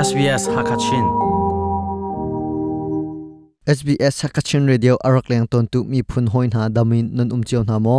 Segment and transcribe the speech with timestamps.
[0.00, 1.04] SBS Hakachin
[3.68, 7.60] SBS Hakachin Radio arak leng ton tu mi phun hoin ha damin nan um chiao
[7.70, 7.96] na mo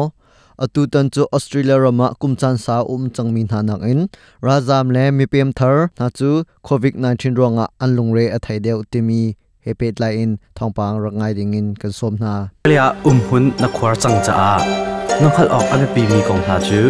[0.66, 4.10] atu tan chu Australia rama kumchan sa um changmin ha nak in
[4.48, 6.32] razam le mi pem thar na chu
[6.70, 9.22] covid 19 ronga anlung re athai deu timi
[9.68, 12.34] hepet lai in thongpang rak ngai ding in kan som na
[12.72, 16.58] Lia um hun na khwar chang cha a nokhal ok ame pi mi kong ha
[16.72, 16.82] chu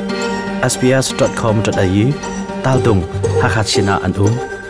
[0.72, 2.08] sbs.com.au
[2.64, 3.06] tal dung
[3.44, 4.61] Hakachina an um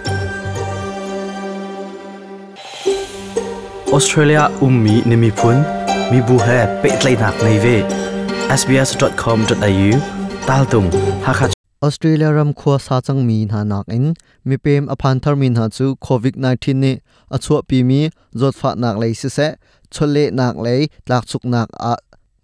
[3.94, 5.58] ออสเตรเลียอุ้มมีนิมิพุน
[6.12, 6.48] มีบุเฮ
[6.80, 7.66] เปิดเลนักในเว
[8.60, 9.92] sbs.com.au
[10.50, 10.86] ตาลตุง
[11.26, 11.42] ฮัก
[11.84, 14.06] ออสเตรเลียรำควาซาจังมีนานักอิน
[14.48, 16.96] มีเปมอพันธ์ทรมินหาจูโควิด -19 นี่
[17.34, 18.02] อชัวปีมี
[18.40, 19.40] จดฝานักเลยสิเส
[19.94, 21.94] ชเลนักเลยหลักสุกนักอะ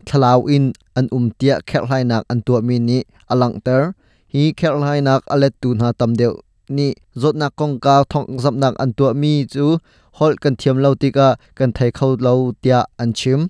[0.10, 0.64] ทลาวอิน
[0.96, 3.90] อันอุ้มเตียแคลไลนักอันตัวมีนี้อลังเตอร์
[4.34, 6.34] ฮีแคลไลนักอเลตูนหาตำเดียว
[6.70, 9.66] ni zot na kong ka thong zam nak an tu mi chu
[10.18, 11.28] hol kan thiam lo tika
[11.58, 13.50] kan thai khau lo tia an chim.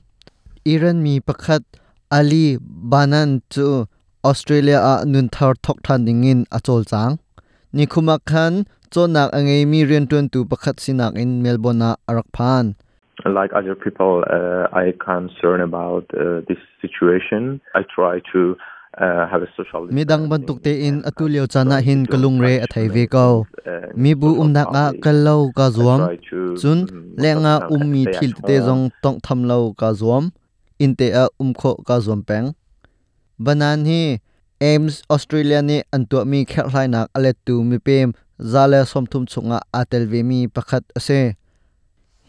[0.66, 1.64] Iran mi pakhat
[2.12, 2.58] Ali
[2.92, 3.86] Banan chu
[4.24, 7.20] Australia a nun thar thok than dingin a chol chang.
[7.74, 12.28] Ni khuma khan chonak angai mi rian tun tu pakhat sinak in Melbourne na arak
[12.36, 12.76] phan.
[13.26, 17.60] Like other people, uh, I concern about uh, this situation.
[17.74, 18.56] I try to
[18.98, 19.88] uh, have a social.
[19.96, 23.46] mi dang ban tuk te in atulio chana hin kalung re a thai ve ko
[23.96, 26.02] mi bu um nak a kallo ka zuam
[26.60, 26.80] chun
[27.24, 30.32] lenga um mi thil te jong tong tham lo ka zuam
[30.84, 32.48] in te a um kho ka zuam peng
[33.46, 34.02] banan hi
[34.70, 38.14] aims australia ni antu mi khel hlai nak ale tu mi pem
[38.52, 41.22] zale som thum chunga atel ve mi pakhat ase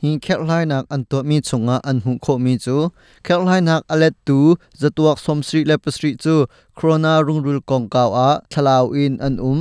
[0.02, 2.76] หิงแคลไลนักอันตัวมีชงะอันหุโคมีจู
[3.24, 4.38] แคลไลนักอเลตตู
[4.80, 6.34] จะตัวสมสรีเลปสรีจู
[6.76, 9.58] โครนารุงรุลกองกาวอาทลาวอินอันอุม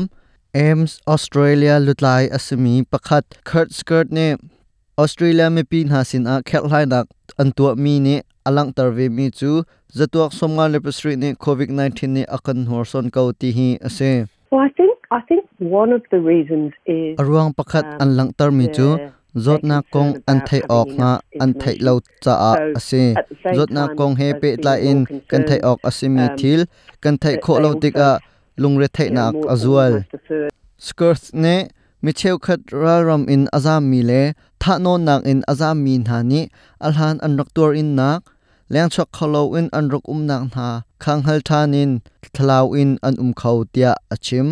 [0.54, 4.20] เอมส์ออสเตรเลียลุดลายอสมีประคัดเคิร์ดสเกิร์ตเน
[5.00, 7.06] ออสเตรเลียไม่ปีนหาสินอาแคลไลนัก
[7.40, 8.10] อันตัวมีเน
[8.46, 9.52] อลังตารเวมีจู
[9.98, 14.02] จะตัวสมงานเลปสรีเนโควิด -19 เนอคันฮอร์ซอนกาวตีฮีอเซ
[14.52, 18.50] Well, I think I think one of the reasons is arwang pakat an lang tar
[18.58, 18.88] mi chu
[19.46, 21.12] zot na kong an thai ok nga
[21.44, 21.94] an thai lo
[22.24, 23.04] cha a ase
[23.58, 25.00] zot na kong he pe tla in
[25.30, 26.62] kan thai ok asimi thil
[27.04, 28.12] kan thai kho lo tik a
[28.62, 29.94] lungre thai nak azual
[30.88, 31.56] skirts ne
[32.04, 34.22] mi cheu khat ral ram in azam mi le.
[34.62, 36.42] Tha non nak in azam mi na ni.
[36.88, 38.22] Alhan an doktor in nak.
[38.74, 40.68] Leng chok kholo in an rok um nak na.
[41.04, 41.92] Khang hal thanin
[42.36, 44.48] thlau in an um khau tia achim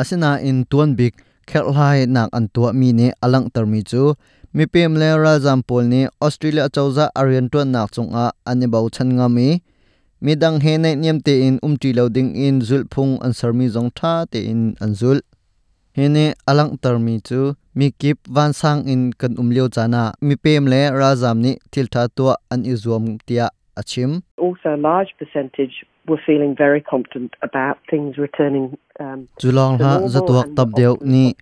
[0.00, 1.14] asina in tuan big
[1.46, 4.14] khel hai nak an tua mi ne alang tar mi chu.
[4.54, 8.88] Mi pem le ra zampol ni australia chawza arian tuan nak chung a ani bau
[8.94, 9.48] chan nga mi.
[10.24, 12.04] Mi dang he nei niam te in um ti lo
[12.46, 15.18] in zul phung an sar mi jong tha te in an zul.
[15.96, 17.54] He ne alang tar mi chu.
[17.74, 21.52] Mi kip van sang in kan um leo chana mi pem le ra zam ni
[21.72, 23.46] thil tha tua an izuam tia
[23.80, 24.22] achim.
[24.36, 25.76] Also a large percentage
[26.06, 29.28] were feeling very confident about things returning um,
[29.82, 31.34] ha zatuak tab deu ni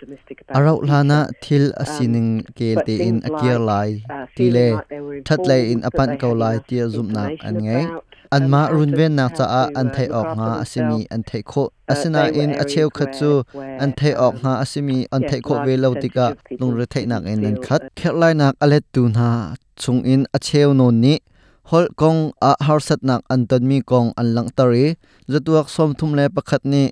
[0.59, 1.41] arau the lana future.
[1.45, 4.67] thil asining kel but te in akiar like, lai uh, ti le
[5.29, 7.85] that lai in apan had lai tia zum nak an ngai
[8.37, 11.23] an um, ma run ven how cha a an uh, thai ok nga asimi an
[11.33, 13.31] thai kho Uh, asina were in a cheu khat chu
[13.85, 16.27] an thai ok um, nga asimi an thai kho ve lo tika
[16.61, 19.27] lung re thai nak in an khat uh, khet lai nak alet tu na
[19.83, 21.15] chung in a cheu non ni
[21.71, 24.87] hol kong a har sat nak an ton mi kong an lang tari
[25.33, 26.85] zatuak som thum le pakhat ni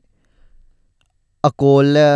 [1.49, 2.09] akol le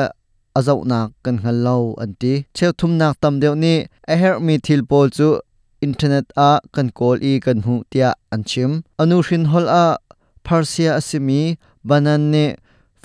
[0.59, 3.75] azau nak kan hal lo anti cheu thum nak tam deu ni,
[4.13, 5.29] a her mi thil pol chu
[5.87, 8.71] internet a kan kol i kan hu tia an chim.
[9.03, 9.85] Anu hrin hol a
[10.47, 11.43] parsia asimi,
[11.89, 12.45] banan ne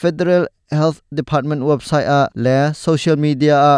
[0.01, 0.43] federal
[0.77, 3.75] health department website a le, social media a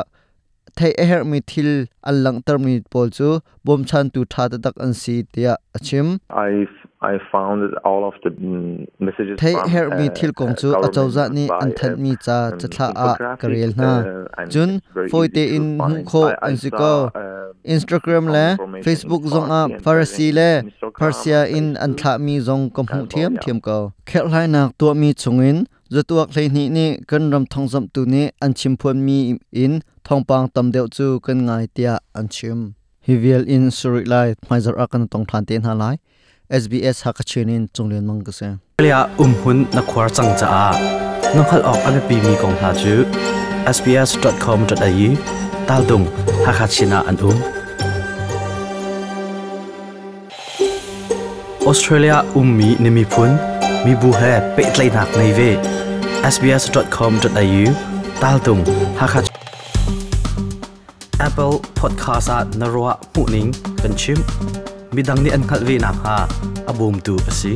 [0.79, 1.71] thei a her mi thil
[2.11, 3.31] an lang tar mi pol chu
[3.69, 6.11] bom chan tu tha ta tak an si tia achim.
[6.43, 6.67] I
[7.09, 10.71] I found all of the mm, messages thei her mi uh, thil kong uh, chu
[10.71, 13.91] a chawza ni an than uh, mi cha um, cha thla a karel na.
[13.99, 16.05] uh, chun very foite in hu find.
[16.13, 16.93] kho an si ko.
[17.23, 17.35] uh,
[17.75, 18.45] Instagram le
[18.85, 20.49] Facebook zong a Farsi le
[20.99, 23.77] Persia in an thla mi zong kom hu thiam thiam ko.
[24.05, 28.01] Khel lai nak to mi chungin zatuak hlei ni ni kan ram thong zam tu
[28.13, 29.17] ni an chim phon mi
[29.63, 29.73] in
[30.05, 32.59] thong pang tam deu chu kan ngai tia an chim
[33.07, 35.95] hivial in suri lai phaizer akan tong than ten ha lai
[36.61, 38.49] SBS hakachinin chunglen mang ka se
[38.85, 40.67] Lia um hun na khwar chang cha a
[41.35, 42.93] nokhal ok ame pi mi kong ha chu
[43.75, 45.09] sbs.com.au
[45.67, 46.05] tal dung
[46.45, 47.37] Hakachina an um
[51.69, 53.31] Australia ummi nimi phun
[53.85, 55.51] mi bu he pe tlai nak nei ve
[56.33, 57.63] sbs.com.au
[58.23, 58.59] តាល់ទុង
[58.99, 59.27] ហាក់
[61.27, 63.49] Apple Podcast at Narwa Puning
[63.81, 64.19] Kanchim
[64.95, 66.17] Midang ni an khalvi na ha
[66.71, 67.53] abum tu asi